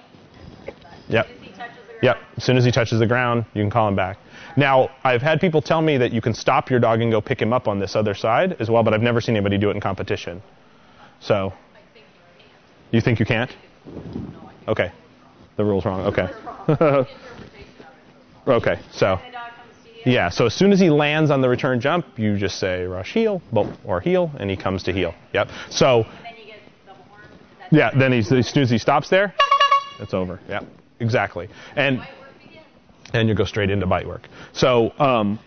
Yep. 1.08 1.26
As 1.26 1.42
he 1.42 1.50
touches 1.50 1.76
the 1.86 2.00
ground. 2.00 2.02
Yep. 2.02 2.16
As 2.42 2.46
soon 2.46 2.56
as 2.56 2.64
he 2.64 2.72
touches 2.72 2.98
the 2.98 3.06
ground, 3.06 3.44
you 3.54 3.62
can 3.62 3.70
call 3.70 3.86
him 3.86 3.94
back. 3.94 4.18
Now, 4.56 4.90
I've 5.04 5.22
had 5.22 5.40
people 5.40 5.62
tell 5.62 5.80
me 5.80 5.96
that 5.98 6.10
you 6.12 6.20
can 6.20 6.34
stop 6.34 6.70
your 6.70 6.80
dog 6.80 7.00
and 7.00 7.08
go 7.12 7.20
pick 7.20 7.40
him 7.40 7.52
up 7.52 7.68
on 7.68 7.78
this 7.78 7.94
other 7.94 8.14
side 8.14 8.56
as 8.58 8.68
well, 8.68 8.82
but 8.82 8.92
I've 8.92 9.00
never 9.00 9.20
seen 9.20 9.36
anybody 9.36 9.58
do 9.58 9.70
it 9.70 9.76
in 9.76 9.80
competition. 9.80 10.42
So, 11.20 11.52
you 12.90 13.00
think 13.00 13.20
you 13.20 13.26
can't? 13.26 13.48
Okay. 14.66 14.90
The 15.56 15.64
rule's 15.64 15.84
wrong. 15.84 16.00
Okay. 16.06 16.28
okay. 18.48 18.80
So, 18.90 19.20
The 19.24 19.30
dog 19.30 19.52
comes 19.52 19.84
to 19.84 19.90
heel. 20.02 20.12
yeah. 20.12 20.28
So 20.28 20.46
as 20.46 20.54
soon 20.54 20.72
as 20.72 20.80
he 20.80 20.90
lands 20.90 21.30
on 21.30 21.42
the 21.42 21.48
return 21.48 21.78
jump, 21.80 22.06
you 22.18 22.36
just 22.38 22.58
say 22.58 22.82
rush 22.86 23.12
heel, 23.12 23.40
bo- 23.52 23.72
or 23.84 24.00
heel, 24.00 24.32
and 24.40 24.50
he 24.50 24.56
comes 24.56 24.82
to 24.82 24.92
heel. 24.92 25.14
Yep. 25.32 25.48
So, 25.70 26.02
Then 26.24 26.34
you 26.38 26.46
get 26.46 26.56
double 26.88 27.04
horn. 27.04 27.22
That's 27.60 27.72
yeah. 27.72 27.90
Then 27.96 28.10
he's, 28.10 28.32
as 28.32 28.48
soon 28.48 28.64
as 28.64 28.70
he 28.70 28.78
stops 28.78 29.08
there, 29.10 29.32
it's 30.00 30.12
over. 30.12 30.40
Yep. 30.48 30.64
Exactly. 30.98 31.48
And 31.76 32.04
and 33.12 33.28
you 33.28 33.34
go 33.34 33.44
straight 33.44 33.70
into 33.70 33.86
bite 33.86 34.06
work. 34.06 34.28
So 34.52 34.92
um, 34.98 35.38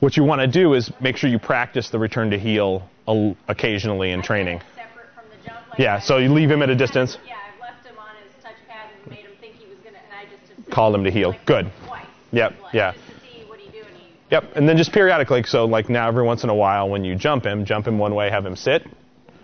what 0.00 0.16
you 0.16 0.24
want 0.24 0.40
to 0.40 0.46
do 0.46 0.74
is 0.74 0.90
make 1.00 1.16
sure 1.16 1.28
you 1.30 1.38
practice 1.38 1.90
the 1.90 1.98
return 1.98 2.30
to 2.30 2.38
heel 2.38 2.88
a- 3.06 3.34
occasionally 3.48 4.10
in 4.12 4.22
training. 4.22 4.60
Separate 4.76 5.06
from 5.14 5.24
the 5.30 5.48
jump. 5.48 5.68
Like 5.70 5.78
Yeah. 5.78 5.98
So 6.00 6.18
you 6.18 6.32
leave 6.32 6.50
him 6.50 6.62
at 6.62 6.70
a 6.70 6.76
distance. 6.76 7.18
Yeah, 7.26 7.34
I've 7.54 7.60
left 7.60 7.86
him 7.86 7.96
on 7.98 8.14
his 8.22 8.44
touchpad 8.44 9.02
and 9.02 9.10
made 9.10 9.24
him 9.24 9.32
think 9.40 9.54
he 9.54 9.66
was 9.66 9.78
gonna, 9.78 9.96
and 9.98 10.28
I 10.28 10.30
just 10.56 10.70
Called 10.70 10.94
him 10.94 11.04
to 11.04 11.10
heel. 11.10 11.30
like, 11.30 11.46
Good. 11.46 11.70
Twice. 11.86 12.04
Yep, 12.32 12.54
Like, 12.62 12.74
yeah. 12.74 12.92
Just 12.92 13.04
to 13.06 13.20
see 13.20 13.44
what 13.46 13.58
he 13.58 13.70
do, 13.70 13.78
and 13.78 13.96
he. 13.96 14.12
Yep, 14.30 14.44
and 14.56 14.68
then 14.68 14.76
just 14.76 14.92
periodically, 14.92 15.42
so 15.44 15.64
like 15.64 15.88
now 15.88 16.06
every 16.08 16.22
once 16.24 16.44
in 16.44 16.50
a 16.50 16.54
while 16.54 16.88
when 16.88 17.04
you 17.04 17.14
jump 17.14 17.44
him, 17.44 17.64
jump 17.64 17.86
him 17.86 17.98
one 17.98 18.14
way, 18.14 18.30
have 18.30 18.44
him 18.46 18.54
sit, 18.56 18.86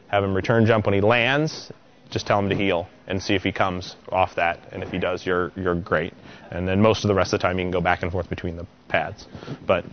have 0.08 0.22
him 0.22 0.34
return 0.34 0.66
jump 0.66 0.84
when 0.86 0.94
he 0.94 1.00
lands, 1.00 1.72
just 2.10 2.26
tell 2.26 2.38
him 2.38 2.48
to 2.48 2.54
heel 2.54 2.88
and 3.06 3.22
see 3.22 3.34
if 3.34 3.42
he 3.42 3.52
comes 3.52 3.96
off 4.10 4.36
that, 4.36 4.60
and 4.72 4.82
if 4.82 4.90
he 4.90 4.98
does, 4.98 5.26
you're 5.26 5.52
you're 5.56 5.74
great. 5.74 6.14
And 6.50 6.66
then 6.66 6.80
most 6.80 7.04
of 7.04 7.08
the 7.08 7.14
rest 7.14 7.32
of 7.32 7.40
the 7.40 7.42
time 7.42 7.58
you 7.58 7.64
can 7.64 7.70
go 7.70 7.80
back 7.80 8.02
and 8.02 8.10
forth 8.12 8.28
between 8.28 8.56
the 8.56 8.66
pads. 8.88 9.26
But 9.66 9.84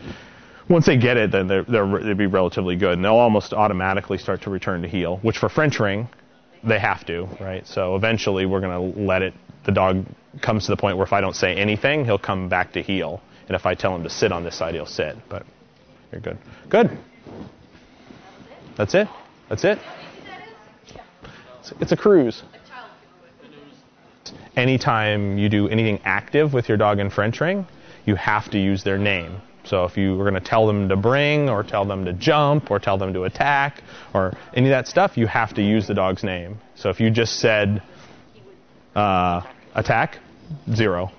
once 0.70 0.86
they 0.86 0.98
get 0.98 1.18
it, 1.18 1.32
then 1.32 1.48
they're, 1.48 1.64
they're, 1.64 2.00
they'll 2.00 2.16
be 2.16 2.28
relatively 2.28 2.76
good, 2.76 2.94
and 2.94 3.04
they'll 3.04 3.14
almost 3.14 3.54
automatically 3.54 4.18
start 4.18 4.44
to 4.44 4.50
return 4.50 4.82
to 4.84 4.88
heel, 4.88 5.18
which 5.22 5.38
for 5.38 5.50
French 5.50 5.80
ring, 5.80 6.08
they 6.64 6.80
have 6.80 7.06
to, 7.08 7.28
right? 7.40 7.66
So 7.68 7.96
eventually 7.96 8.46
we're 8.46 8.62
going 8.62 8.94
to 8.94 9.00
let 9.02 9.22
it, 9.22 9.34
the 9.66 9.72
dog 9.72 10.06
comes 10.42 10.66
to 10.66 10.72
the 10.72 10.78
point 10.78 10.98
where 10.98 11.06
if 11.06 11.14
I 11.14 11.22
don't 11.22 11.36
say 11.36 11.56
anything, 11.56 12.06
he'll 12.06 12.18
come 12.20 12.48
back 12.48 12.74
to 12.74 12.82
heel. 12.82 13.22
And 13.48 13.56
if 13.56 13.66
I 13.66 13.76
tell 13.76 13.96
him 13.96 14.04
to 14.04 14.10
sit 14.10 14.32
on 14.32 14.44
this 14.44 14.56
side, 14.56 14.76
he'll 14.76 14.86
sit. 14.86 15.18
But 15.28 15.46
you're 16.12 16.22
good. 16.22 16.38
Good. 16.70 16.98
That's 18.78 18.96
it. 18.96 19.08
That's 19.50 19.66
it. 19.66 19.80
It's, 21.62 21.74
it's 21.80 21.92
a 21.92 21.98
cruise. 21.98 22.44
Anytime 24.56 25.38
you 25.38 25.48
do 25.48 25.70
anything 25.70 26.00
active 26.04 26.54
with 26.54 26.68
your 26.68 26.78
dog 26.78 27.00
in 27.00 27.10
French 27.10 27.40
ring, 27.40 27.66
you 28.06 28.16
have 28.16 28.50
to 28.52 28.60
use 28.60 28.84
their 28.84 28.98
name. 28.98 29.42
So 29.64 29.86
if 29.86 29.96
you 29.96 30.18
were 30.18 30.28
going 30.28 30.42
to 30.42 30.50
tell 30.50 30.66
them 30.66 30.90
to 30.90 30.96
bring, 30.96 31.48
or 31.48 31.64
tell 31.64 31.86
them 31.86 32.04
to 32.06 32.14
jump, 32.14 32.72
or 32.72 32.80
tell 32.80 32.98
them 32.98 33.14
to 33.14 33.24
attack, 33.24 33.84
or 34.14 34.34
any 34.56 34.68
of 34.68 34.72
that 34.72 34.88
stuff, 34.88 35.18
you 35.18 35.28
have 35.28 35.54
to 35.54 35.62
use 35.62 35.88
the 35.88 35.94
dog's 35.94 36.24
name. 36.24 36.60
So 36.76 36.90
if 36.90 37.00
you 37.00 37.12
just 37.12 37.40
said 37.40 37.84
uh, 38.96 39.42
attack, 39.76 40.18
zero. 40.74 41.12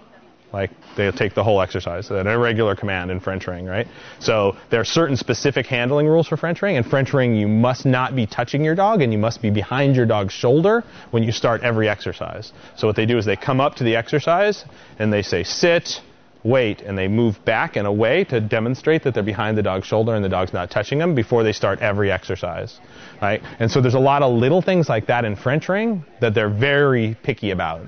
Like 0.52 0.70
they'll 0.96 1.12
take 1.12 1.34
the 1.34 1.42
whole 1.42 1.62
exercise, 1.62 2.10
an 2.10 2.26
irregular 2.26 2.76
command 2.76 3.10
in 3.10 3.20
French 3.20 3.46
ring, 3.46 3.64
right? 3.64 3.86
So 4.18 4.56
there 4.70 4.80
are 4.80 4.84
certain 4.84 5.16
specific 5.16 5.66
handling 5.66 6.06
rules 6.06 6.28
for 6.28 6.36
French 6.36 6.60
ring. 6.60 6.76
In 6.76 6.84
French 6.84 7.14
ring, 7.14 7.34
you 7.34 7.48
must 7.48 7.86
not 7.86 8.14
be 8.14 8.26
touching 8.26 8.62
your 8.62 8.74
dog, 8.74 9.00
and 9.00 9.12
you 9.12 9.18
must 9.18 9.40
be 9.40 9.50
behind 9.50 9.96
your 9.96 10.06
dog's 10.06 10.34
shoulder 10.34 10.84
when 11.10 11.22
you 11.22 11.32
start 11.32 11.62
every 11.62 11.88
exercise. 11.88 12.52
So 12.76 12.86
what 12.86 12.96
they 12.96 13.06
do 13.06 13.16
is 13.16 13.24
they 13.24 13.36
come 13.36 13.60
up 13.60 13.76
to 13.76 13.84
the 13.84 13.96
exercise 13.96 14.64
and 14.98 15.10
they 15.12 15.22
say 15.22 15.42
sit, 15.42 16.02
wait, 16.44 16.82
and 16.82 16.98
they 16.98 17.08
move 17.08 17.42
back 17.44 17.76
and 17.76 17.86
away 17.86 18.24
to 18.24 18.40
demonstrate 18.40 19.04
that 19.04 19.14
they're 19.14 19.22
behind 19.22 19.56
the 19.56 19.62
dog's 19.62 19.86
shoulder 19.86 20.14
and 20.14 20.24
the 20.24 20.28
dog's 20.28 20.52
not 20.52 20.70
touching 20.70 20.98
them 20.98 21.14
before 21.14 21.44
they 21.44 21.52
start 21.52 21.78
every 21.80 22.10
exercise, 22.10 22.78
right? 23.22 23.40
And 23.58 23.70
so 23.70 23.80
there's 23.80 23.94
a 23.94 24.00
lot 24.00 24.22
of 24.22 24.34
little 24.34 24.60
things 24.60 24.88
like 24.88 25.06
that 25.06 25.24
in 25.24 25.36
French 25.36 25.68
ring 25.68 26.04
that 26.20 26.34
they're 26.34 26.50
very 26.50 27.16
picky 27.22 27.52
about. 27.52 27.82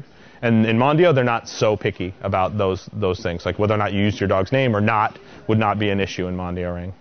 And 0.45 0.67
in 0.67 0.77
Mondio, 0.77 1.15
they're 1.15 1.25
not 1.25 1.49
so 1.49 1.75
picky 1.75 2.13
about 2.21 2.59
those 2.59 2.87
those 2.93 3.21
things, 3.21 3.47
like 3.47 3.59
whether 3.59 3.73
or 3.73 3.79
not 3.79 3.95
you 3.95 4.01
use 4.01 4.21
your 4.21 4.29
dog's 4.29 4.53
name 4.53 4.77
or 4.77 4.81
not 4.83 5.19
would 5.49 5.59
not 5.59 5.79
be 5.79 5.89
an 5.89 6.01
issue 6.01 6.27
in 6.27 6.37
Mondio 6.37 6.75
ring. 6.75 6.93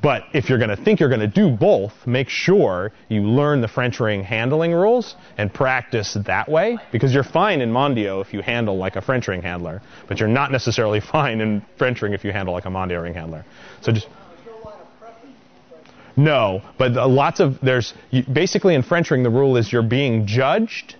But 0.00 0.22
if 0.32 0.48
you're 0.48 0.56
going 0.56 0.74
to 0.74 0.82
think 0.82 0.98
you're 0.98 1.10
going 1.10 1.20
to 1.20 1.26
do 1.26 1.50
both, 1.50 1.92
make 2.06 2.30
sure 2.30 2.90
you 3.10 3.20
learn 3.20 3.60
the 3.60 3.68
French 3.68 4.00
ring 4.00 4.24
handling 4.24 4.72
rules 4.72 5.14
and 5.36 5.52
practice 5.52 6.16
that 6.24 6.48
way, 6.48 6.78
because 6.90 7.12
you're 7.12 7.22
fine 7.22 7.60
in 7.60 7.70
Mondio 7.70 8.22
if 8.22 8.32
you 8.32 8.40
handle 8.40 8.78
like 8.78 8.96
a 8.96 9.02
French 9.02 9.28
ring 9.28 9.42
handler, 9.42 9.82
but 10.08 10.18
you're 10.18 10.26
not 10.30 10.50
necessarily 10.50 11.00
fine 11.12 11.42
in 11.42 11.62
French 11.76 12.00
ring 12.00 12.14
if 12.14 12.24
you 12.24 12.32
handle 12.32 12.54
like 12.54 12.64
a 12.64 12.70
Mondio 12.70 13.02
ring 13.02 13.12
handler. 13.12 13.44
So 13.82 13.92
just 13.92 14.08
no, 16.16 16.62
but 16.78 16.92
lots 16.92 17.40
of 17.40 17.58
there's 17.60 17.92
basically 18.32 18.74
in 18.74 18.82
French 18.82 19.10
ring 19.10 19.22
the 19.22 19.30
rule 19.30 19.58
is 19.58 19.70
you're 19.70 19.82
being 19.82 20.26
judged 20.26 20.96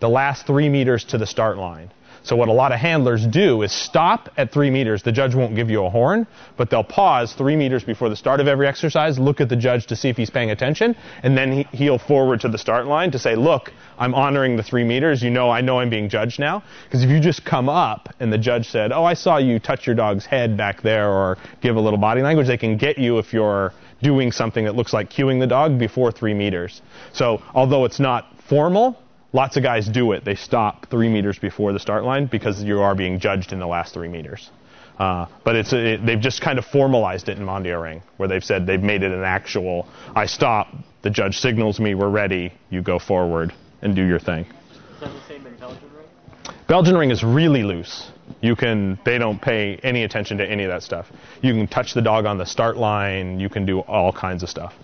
the 0.00 0.08
last 0.08 0.46
three 0.46 0.68
meters 0.68 1.04
to 1.04 1.18
the 1.18 1.26
start 1.26 1.56
line. 1.56 1.90
So 2.22 2.36
what 2.36 2.48
a 2.48 2.52
lot 2.52 2.72
of 2.72 2.78
handlers 2.78 3.26
do 3.26 3.62
is 3.62 3.72
stop 3.72 4.28
at 4.36 4.52
three 4.52 4.70
meters. 4.70 5.02
The 5.02 5.12
judge 5.12 5.34
won't 5.34 5.56
give 5.56 5.70
you 5.70 5.86
a 5.86 5.90
horn, 5.90 6.26
but 6.58 6.68
they'll 6.68 6.84
pause 6.84 7.32
three 7.32 7.56
meters 7.56 7.82
before 7.82 8.10
the 8.10 8.16
start 8.16 8.40
of 8.40 8.48
every 8.48 8.66
exercise, 8.66 9.18
look 9.18 9.40
at 9.40 9.48
the 9.48 9.56
judge 9.56 9.86
to 9.86 9.96
see 9.96 10.10
if 10.10 10.18
he's 10.18 10.28
paying 10.28 10.50
attention, 10.50 10.96
and 11.22 11.36
then 11.36 11.52
he, 11.52 11.62
he'll 11.72 11.98
forward 11.98 12.42
to 12.42 12.48
the 12.48 12.58
start 12.58 12.86
line 12.86 13.10
to 13.12 13.18
say, 13.18 13.36
look, 13.36 13.72
I'm 13.98 14.14
honoring 14.14 14.56
the 14.56 14.62
three 14.62 14.84
meters. 14.84 15.22
You 15.22 15.30
know, 15.30 15.50
I 15.50 15.62
know 15.62 15.80
I'm 15.80 15.88
being 15.88 16.08
judged 16.10 16.38
now. 16.38 16.62
Because 16.84 17.02
if 17.02 17.10
you 17.10 17.20
just 17.20 17.44
come 17.44 17.68
up 17.68 18.10
and 18.20 18.30
the 18.30 18.38
judge 18.38 18.68
said, 18.68 18.92
oh, 18.92 19.04
I 19.04 19.14
saw 19.14 19.38
you 19.38 19.58
touch 19.58 19.86
your 19.86 19.96
dog's 19.96 20.26
head 20.26 20.56
back 20.56 20.82
there 20.82 21.08
or 21.08 21.38
give 21.62 21.76
a 21.76 21.80
little 21.80 21.98
body 21.98 22.20
language, 22.20 22.48
they 22.48 22.58
can 22.58 22.76
get 22.76 22.98
you 22.98 23.18
if 23.18 23.32
you're 23.32 23.72
doing 24.02 24.32
something 24.32 24.64
that 24.64 24.74
looks 24.74 24.92
like 24.92 25.10
cueing 25.10 25.40
the 25.40 25.46
dog 25.46 25.78
before 25.78 26.12
three 26.12 26.34
meters. 26.34 26.82
So 27.12 27.42
although 27.54 27.86
it's 27.86 28.00
not 28.00 28.26
formal, 28.48 28.98
lots 29.32 29.56
of 29.56 29.62
guys 29.62 29.88
do 29.88 30.12
it. 30.12 30.24
They 30.24 30.34
stop 30.34 30.88
three 30.90 31.08
meters 31.08 31.38
before 31.38 31.72
the 31.72 31.78
start 31.78 32.04
line 32.04 32.26
because 32.26 32.62
you 32.62 32.80
are 32.80 32.94
being 32.94 33.18
judged 33.18 33.52
in 33.52 33.58
the 33.58 33.66
last 33.66 33.94
three 33.94 34.08
meters. 34.08 34.50
Uh, 34.98 35.26
but 35.44 35.56
it's 35.56 35.72
a, 35.72 35.94
it, 35.94 36.04
they've 36.04 36.20
just 36.20 36.42
kind 36.42 36.58
of 36.58 36.64
formalized 36.66 37.30
it 37.30 37.38
in 37.38 37.44
Mondio 37.44 37.82
Ring, 37.82 38.02
where 38.18 38.28
they've 38.28 38.44
said 38.44 38.66
they've 38.66 38.82
made 38.82 39.02
it 39.02 39.12
an 39.12 39.24
actual. 39.24 39.88
I 40.14 40.26
stop. 40.26 40.68
The 41.02 41.08
judge 41.08 41.38
signals 41.38 41.80
me. 41.80 41.94
We're 41.94 42.10
ready. 42.10 42.52
You 42.68 42.82
go 42.82 42.98
forward 42.98 43.54
and 43.80 43.96
do 43.96 44.06
your 44.06 44.18
thing. 44.18 44.44
Is 44.44 45.00
that 45.00 45.10
the 45.10 45.20
same 45.26 45.46
in 45.46 45.56
Belgian 45.56 45.90
ring? 45.96 46.54
Belgian 46.68 46.96
ring 46.98 47.10
is 47.10 47.24
really 47.24 47.62
loose. 47.62 48.10
You 48.42 48.54
can 48.54 48.98
they 49.06 49.16
don't 49.16 49.40
pay 49.40 49.76
any 49.82 50.04
attention 50.04 50.36
to 50.36 50.46
any 50.46 50.64
of 50.64 50.70
that 50.70 50.82
stuff. 50.82 51.10
You 51.40 51.54
can 51.54 51.66
touch 51.66 51.94
the 51.94 52.02
dog 52.02 52.26
on 52.26 52.36
the 52.36 52.44
start 52.44 52.76
line. 52.76 53.40
You 53.40 53.48
can 53.48 53.64
do 53.64 53.80
all 53.80 54.12
kinds 54.12 54.42
of 54.42 54.50
stuff. 54.50 54.74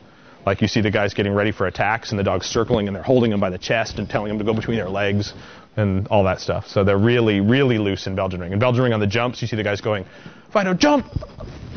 Like 0.47 0.63
you 0.63 0.69
see 0.69 0.81
the 0.81 0.93
guys 0.93 1.13
getting 1.13 1.35
ready 1.35 1.51
for 1.51 1.67
attacks 1.67 2.11
and 2.11 2.19
the 2.19 2.25
dog's 2.25 2.47
circling 2.47 2.87
and 2.87 2.95
they're 2.95 3.03
holding 3.03 3.33
him 3.33 3.41
by 3.41 3.51
the 3.51 3.59
chest 3.59 3.99
and 3.99 4.09
telling 4.09 4.31
him 4.31 4.39
to 4.39 4.45
go 4.45 4.55
between 4.55 4.79
their 4.79 4.89
legs. 4.89 5.35
and 5.77 6.09
all 6.09 6.25
that 6.25 6.41
stuff. 6.41 6.69
So 6.69 6.85
they're 6.85 6.97
really, 6.97 7.41
really 7.41 7.77
loose 7.77 8.07
in 8.07 8.15
Belgian 8.15 8.41
ring. 8.41 8.53
In 8.53 8.59
Belgian 8.59 8.83
ring 8.83 8.95
on 8.95 9.01
the 9.01 9.07
jumps, 9.07 9.43
you 9.43 9.49
see 9.49 9.57
the 9.57 9.63
guys 9.63 9.83
going, 9.83 10.07
Fido, 10.53 10.73
jump! 10.73 11.07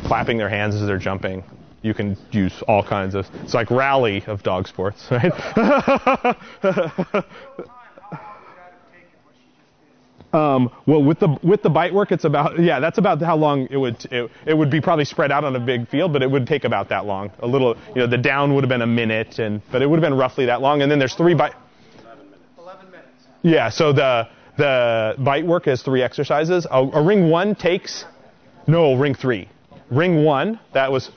Clapping 0.04 0.38
their 0.38 0.48
hands 0.48 0.74
as 0.74 0.86
they're 0.86 0.98
jumping. 0.98 1.44
You 1.82 1.92
can 1.92 2.16
use 2.30 2.62
all 2.66 2.82
kinds 2.82 3.14
of, 3.14 3.26
it's 3.42 3.52
like 3.52 3.70
rally 3.70 4.24
of 4.26 4.42
dog 4.42 4.68
sports, 4.68 5.06
right? 5.10 5.32
Um, 10.32 10.70
well, 10.86 11.02
with 11.02 11.18
the 11.18 11.36
with 11.42 11.62
the 11.62 11.70
bite 11.70 11.92
work, 11.92 12.12
it's 12.12 12.24
about 12.24 12.58
yeah, 12.60 12.78
that's 12.78 12.98
about 12.98 13.20
how 13.20 13.36
long 13.36 13.66
it 13.70 13.76
would 13.76 14.04
it, 14.12 14.30
it 14.46 14.56
would 14.56 14.70
be 14.70 14.80
probably 14.80 15.04
spread 15.04 15.32
out 15.32 15.42
on 15.42 15.56
a 15.56 15.60
big 15.60 15.88
field, 15.88 16.12
but 16.12 16.22
it 16.22 16.30
would 16.30 16.46
take 16.46 16.64
about 16.64 16.88
that 16.90 17.04
long. 17.04 17.32
A 17.40 17.46
little, 17.46 17.76
you 17.88 17.96
know, 17.96 18.06
the 18.06 18.18
down 18.18 18.54
would 18.54 18.62
have 18.62 18.68
been 18.68 18.82
a 18.82 18.86
minute, 18.86 19.40
and 19.40 19.60
but 19.72 19.82
it 19.82 19.90
would 19.90 20.00
have 20.00 20.08
been 20.08 20.18
roughly 20.18 20.46
that 20.46 20.60
long. 20.60 20.82
And 20.82 20.90
then 20.90 20.98
there's 21.00 21.14
three 21.14 21.34
bite. 21.34 21.54
11 22.58 22.90
minutes. 22.90 23.08
Yeah, 23.42 23.70
so 23.70 23.92
the 23.92 24.28
the 24.56 25.14
bite 25.18 25.46
work 25.46 25.66
is 25.66 25.82
three 25.82 26.02
exercises. 26.02 26.66
A, 26.70 26.78
a 26.78 27.02
ring 27.02 27.28
one 27.28 27.56
takes 27.56 28.04
no 28.68 28.94
ring 28.94 29.14
three. 29.14 29.48
Ring 29.90 30.22
one 30.24 30.60
that 30.72 30.92
was 30.92 31.10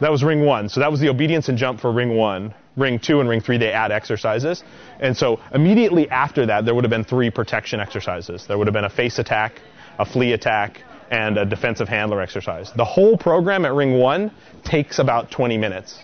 that 0.00 0.12
was 0.12 0.22
ring 0.22 0.44
one. 0.44 0.68
So 0.68 0.78
that 0.80 0.90
was 0.90 1.00
the 1.00 1.08
obedience 1.08 1.48
and 1.48 1.58
jump 1.58 1.80
for 1.80 1.90
ring 1.90 2.16
one. 2.16 2.54
Ring 2.80 2.98
two 2.98 3.20
and 3.20 3.28
ring 3.28 3.40
three 3.40 3.58
they 3.58 3.72
add 3.72 3.92
exercises, 3.92 4.64
and 5.00 5.16
so 5.16 5.38
immediately 5.52 6.08
after 6.08 6.46
that 6.46 6.64
there 6.64 6.74
would 6.74 6.84
have 6.84 6.90
been 6.90 7.04
three 7.04 7.30
protection 7.30 7.78
exercises. 7.78 8.46
There 8.46 8.56
would 8.58 8.66
have 8.66 8.74
been 8.74 8.84
a 8.84 8.90
face 8.90 9.18
attack, 9.18 9.60
a 9.98 10.04
flee 10.04 10.32
attack, 10.32 10.82
and 11.10 11.36
a 11.36 11.44
defensive 11.44 11.88
handler 11.88 12.20
exercise. 12.20 12.72
The 12.74 12.84
whole 12.84 13.16
program 13.18 13.64
at 13.64 13.74
ring 13.74 13.98
one 13.98 14.30
takes 14.64 14.98
about 14.98 15.30
20 15.30 15.58
minutes 15.58 15.98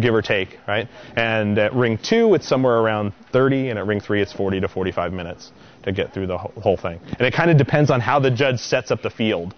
give 0.00 0.14
or 0.14 0.22
take, 0.22 0.58
right? 0.66 0.88
And 1.16 1.58
at 1.58 1.74
ring 1.74 1.98
two, 1.98 2.34
it's 2.34 2.46
somewhere 2.46 2.78
around 2.78 3.12
30, 3.32 3.70
and 3.70 3.78
at 3.78 3.86
ring 3.86 4.00
three, 4.00 4.20
it's 4.20 4.32
40 4.32 4.60
to 4.60 4.68
45 4.68 5.12
minutes 5.12 5.52
to 5.84 5.92
get 5.92 6.12
through 6.12 6.26
the 6.26 6.38
whole 6.38 6.76
thing. 6.76 7.00
And 7.18 7.22
it 7.22 7.32
kind 7.32 7.50
of 7.50 7.56
depends 7.56 7.90
on 7.90 8.00
how 8.00 8.18
the 8.18 8.30
judge 8.30 8.58
sets 8.58 8.90
up 8.90 9.02
the 9.02 9.10
field, 9.10 9.54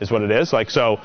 is 0.00 0.10
what 0.10 0.22
it 0.22 0.30
is. 0.30 0.52
Like, 0.52 0.70
so 0.70 0.98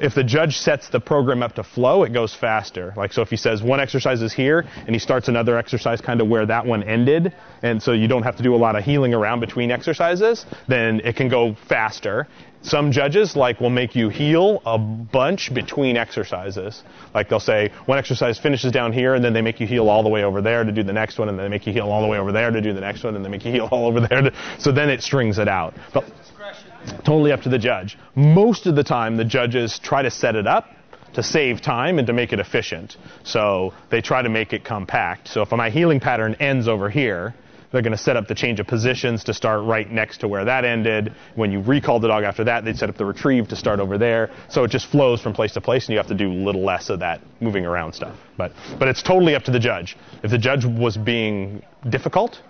if 0.00 0.14
the 0.14 0.24
judge 0.24 0.58
sets 0.58 0.88
the 0.88 1.00
program 1.00 1.42
up 1.42 1.54
to 1.54 1.62
flow, 1.62 2.02
it 2.02 2.12
goes 2.12 2.34
faster. 2.34 2.92
Like, 2.96 3.12
so 3.12 3.22
if 3.22 3.30
he 3.30 3.36
says 3.36 3.62
one 3.62 3.80
exercise 3.80 4.22
is 4.22 4.32
here, 4.32 4.64
and 4.86 4.90
he 4.90 4.98
starts 4.98 5.28
another 5.28 5.56
exercise 5.56 6.00
kind 6.00 6.20
of 6.20 6.28
where 6.28 6.46
that 6.46 6.66
one 6.66 6.82
ended, 6.82 7.32
and 7.62 7.82
so 7.82 7.92
you 7.92 8.08
don't 8.08 8.22
have 8.22 8.36
to 8.36 8.42
do 8.42 8.54
a 8.54 8.56
lot 8.56 8.76
of 8.76 8.84
heeling 8.84 9.14
around 9.14 9.40
between 9.40 9.70
exercises, 9.70 10.46
then 10.68 11.00
it 11.04 11.16
can 11.16 11.28
go 11.28 11.54
faster. 11.68 12.26
Some 12.62 12.92
judges 12.92 13.36
like 13.36 13.60
will 13.60 13.70
make 13.70 13.94
you 13.94 14.08
heel 14.08 14.62
a 14.64 14.78
bunch 14.78 15.52
between 15.52 15.98
exercises. 15.98 16.82
Like 17.14 17.28
they'll 17.28 17.38
say 17.38 17.70
one 17.84 17.98
exercise 17.98 18.38
finishes 18.38 18.72
down 18.72 18.92
here, 18.92 19.14
and 19.14 19.24
then 19.24 19.34
they 19.34 19.42
make 19.42 19.60
you 19.60 19.66
heel 19.66 19.90
all 19.90 20.02
the 20.02 20.08
way 20.08 20.24
over 20.24 20.40
there 20.40 20.64
to 20.64 20.72
do 20.72 20.82
the 20.82 20.92
next 20.92 21.18
one, 21.18 21.28
and 21.28 21.38
then 21.38 21.44
they 21.44 21.50
make 21.50 21.66
you 21.66 21.74
heel 21.74 21.88
all 21.88 22.00
the 22.00 22.08
way 22.08 22.18
over 22.18 22.32
there 22.32 22.50
to 22.50 22.60
do 22.62 22.72
the 22.72 22.80
next 22.80 23.04
one, 23.04 23.16
and 23.16 23.24
they 23.24 23.28
make 23.28 23.44
you 23.44 23.52
heel 23.56 23.68
all 23.70 23.86
over 23.86 24.00
there. 24.00 24.22
To, 24.22 24.32
so 24.58 24.72
then 24.72 24.88
it 24.88 25.02
strings 25.02 25.38
it 25.38 25.46
out. 25.46 25.74
But 25.92 26.04
totally 27.04 27.32
up 27.32 27.42
to 27.42 27.48
the 27.48 27.58
judge. 27.58 27.98
Most 28.14 28.66
of 28.66 28.76
the 28.76 28.84
time, 28.84 29.16
the 29.16 29.24
judges 29.24 29.78
try 29.78 30.02
to 30.02 30.10
set 30.10 30.36
it 30.36 30.46
up 30.46 30.66
to 31.14 31.22
save 31.22 31.60
time 31.60 31.98
and 31.98 32.06
to 32.08 32.12
make 32.12 32.32
it 32.32 32.40
efficient. 32.40 32.96
So 33.22 33.72
they 33.90 34.00
try 34.00 34.22
to 34.22 34.28
make 34.28 34.52
it 34.52 34.64
compact. 34.64 35.28
So 35.28 35.42
if 35.42 35.50
my 35.52 35.70
heeling 35.70 36.00
pattern 36.00 36.34
ends 36.40 36.68
over 36.68 36.90
here, 36.90 37.34
they're 37.70 37.82
going 37.82 37.90
to 37.90 37.98
set 37.98 38.16
up 38.16 38.28
the 38.28 38.36
change 38.36 38.60
of 38.60 38.68
positions 38.68 39.24
to 39.24 39.34
start 39.34 39.64
right 39.64 39.90
next 39.90 40.18
to 40.18 40.28
where 40.28 40.44
that 40.44 40.64
ended. 40.64 41.12
When 41.34 41.50
you 41.50 41.60
recall 41.60 41.98
the 41.98 42.06
dog 42.06 42.22
after 42.22 42.44
that, 42.44 42.64
they'd 42.64 42.76
set 42.76 42.88
up 42.88 42.96
the 42.96 43.04
retrieve 43.04 43.48
to 43.48 43.56
start 43.56 43.80
over 43.80 43.98
there. 43.98 44.30
So 44.48 44.62
it 44.62 44.70
just 44.70 44.86
flows 44.86 45.20
from 45.20 45.32
place 45.32 45.52
to 45.54 45.60
place, 45.60 45.86
and 45.86 45.92
you 45.92 45.98
have 45.98 46.06
to 46.06 46.14
do 46.14 46.30
a 46.30 46.32
little 46.32 46.62
less 46.62 46.88
of 46.88 47.00
that 47.00 47.20
moving 47.40 47.66
around 47.66 47.92
stuff. 47.92 48.16
But 48.36 48.52
but 48.78 48.86
it's 48.86 49.02
totally 49.02 49.34
up 49.34 49.42
to 49.44 49.50
the 49.50 49.58
judge. 49.58 49.96
If 50.22 50.30
the 50.30 50.38
judge 50.38 50.64
was 50.64 50.96
being 50.96 51.64
difficult, 51.88 52.40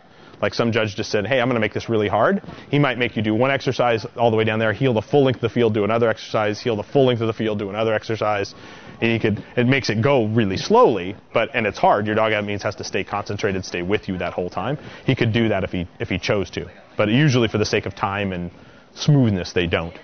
like 0.41 0.55
some 0.55 0.73
judge 0.73 0.97
just 0.97 1.11
said, 1.11 1.27
hey, 1.27 1.41
I'm 1.41 1.49
going 1.49 1.57
to 1.57 1.61
make 1.61 1.75
this 1.75 1.89
really 1.89 2.09
hard. 2.09 2.43
He 2.71 2.79
might 2.79 2.99
make 2.99 3.17
you 3.17 3.23
do 3.23 3.35
one 3.35 3.51
exercise 3.51 4.05
all 4.17 4.31
the 4.31 4.37
way 4.37 4.45
down 4.45 4.59
there, 4.59 4.73
heel 4.73 4.93
the 4.93 5.03
full 5.03 5.25
length 5.25 5.37
of 5.37 5.43
the 5.43 5.49
field, 5.49 5.75
do 5.75 5.85
another 5.85 6.09
exercise, 6.09 6.61
heel 6.61 6.77
the 6.77 6.83
full 6.83 7.07
length 7.07 7.21
of 7.21 7.27
the 7.27 7.33
field, 7.33 7.59
do 7.59 7.71
another 7.71 7.95
exercise. 7.95 8.55
And 9.01 9.11
he 9.11 9.19
could, 9.19 9.45
it 9.57 9.67
makes 9.67 9.91
it 9.91 10.03
go 10.03 10.27
really 10.27 10.57
slowly, 10.57 11.17
but, 11.33 11.51
and 11.55 11.67
it's 11.67 11.79
hard. 11.79 12.07
Your 12.07 12.15
dog, 12.15 12.33
that 12.33 12.45
means, 12.45 12.63
has 12.63 12.77
to 12.77 12.85
stay 12.85 13.05
concentrated, 13.05 13.65
stay 13.65 13.83
with 13.83 14.09
you 14.09 14.19
that 14.19 14.33
whole 14.33 14.51
time. 14.51 14.79
He 15.05 15.15
could 15.15 15.33
do 15.33 15.49
that 15.49 15.65
if 15.65 15.71
he, 15.71 15.89
if 15.99 16.09
he 16.09 16.19
chose 16.19 16.51
to. 16.51 16.71
But 16.97 17.09
usually 17.09 17.49
for 17.49 17.59
the 17.59 17.67
sake 17.67 17.87
of 17.87 17.95
time 17.95 18.33
and 18.33 18.51
smoothness, 18.95 19.53
they 19.53 19.67
don't. 19.67 19.95